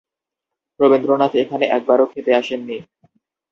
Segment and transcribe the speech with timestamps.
[0.79, 2.77] রবীন্দ্রনাথ এখানে একবারও খেতে আসেননি।